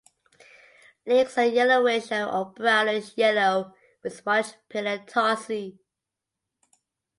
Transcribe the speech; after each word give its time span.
Legs 1.05 1.37
are 1.37 1.45
yellowish 1.45 2.11
or 2.11 2.53
brownish 2.57 3.15
yellow 3.15 3.75
with 4.01 4.25
much 4.25 4.55
paler 4.67 4.97
tarsi. 5.05 5.77